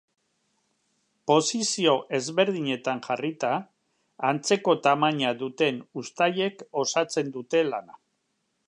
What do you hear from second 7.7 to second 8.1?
lana.